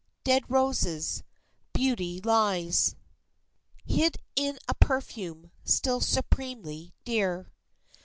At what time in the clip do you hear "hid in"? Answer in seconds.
3.85-4.57